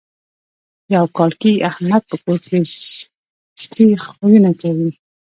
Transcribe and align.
یو 0.95 1.05
کال 1.17 1.31
کېږي 1.41 1.63
احمد 1.69 2.03
په 2.09 2.15
کور 2.23 2.39
کې 2.47 2.57
سپي 3.61 3.87
خویونه 4.03 4.51
کوي. 4.61 4.91